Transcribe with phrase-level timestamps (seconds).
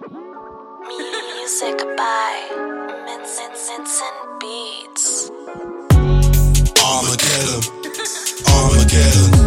[0.00, 2.48] Music by
[3.04, 5.30] Menson Menson Beats.
[6.84, 7.62] Armageddon.
[8.46, 9.37] Armageddon.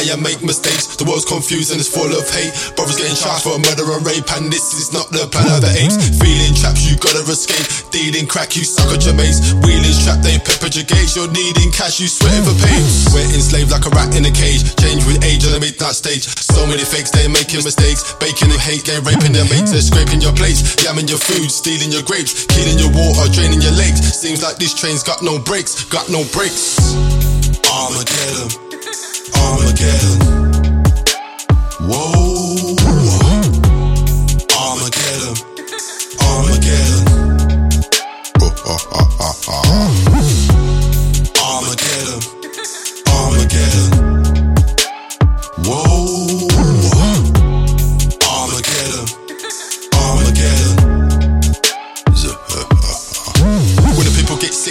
[0.00, 0.96] Lie and make mistakes.
[0.96, 2.52] The world's confused and it's full of hate.
[2.76, 5.72] Brothers getting charged for murder and rape, and this is not the plan of the
[5.76, 5.96] apes.
[6.16, 7.68] Feeling trapped, you gotta escape.
[7.92, 9.52] Dealing crack, you suck at your mates.
[9.60, 11.16] Wheeling strapped, they peppered your gates.
[11.16, 12.80] You're needing cash, you sweating for pain.
[13.12, 14.64] We're enslaved like a rat in a cage.
[14.80, 16.24] Change with age on the midnight stage.
[16.24, 18.16] So many fakes, they're making mistakes.
[18.16, 19.72] Baking and hate, they're raping their mates.
[19.74, 23.74] They're scraping your plates, yamming your food, stealing your grapes, killing your water, draining your
[23.76, 24.00] legs.
[24.00, 26.78] Seems like this train's got no brakes, got no brakes.
[27.70, 28.69] Armageddon,
[29.80, 30.19] Armageddon.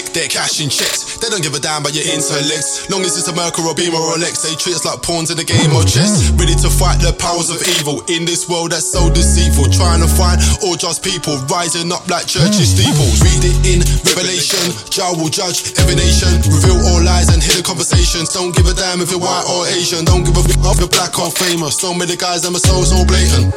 [0.05, 1.17] The they're cashing checks.
[1.19, 2.87] They don't give a damn about your intellects.
[2.87, 5.37] Long as it's a Mercury or Beamer or Lex, they treat us like pawns in
[5.37, 6.31] the game of chess.
[6.39, 9.67] Ready to fight the powers of evil in this world that's so deceitful.
[9.71, 13.19] Trying to find all just people rising up like churches steeples.
[13.23, 14.63] Read it in Revelation.
[14.87, 16.31] Jah will judge every nation.
[16.47, 18.31] Reveal all lies and hidden conversations.
[18.31, 20.05] Don't give a damn if you're white or Asian.
[20.05, 21.75] Don't give a f if you're black or famous.
[21.79, 23.51] So many guys, them are so so blatant.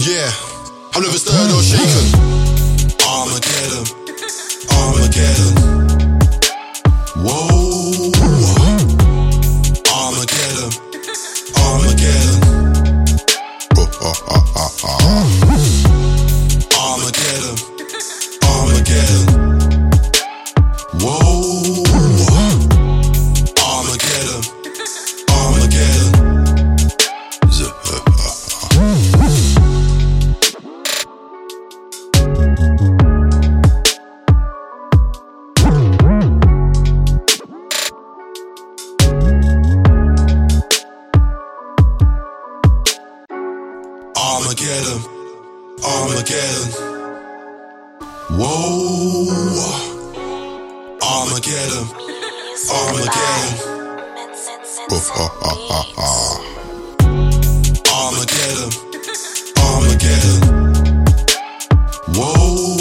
[0.00, 0.32] Yeah,
[0.96, 2.06] I'm never stirred or shaken.
[3.04, 3.99] Armageddon,
[4.68, 5.69] Armageddon.
[44.50, 45.00] Armageddon,
[45.84, 46.70] Armageddon.
[48.30, 49.30] Whoa,
[51.00, 51.86] Armageddon,
[52.68, 53.54] Armageddon.
[57.94, 58.70] Armageddon,
[59.62, 60.40] Armageddon.
[62.16, 62.79] Whoa.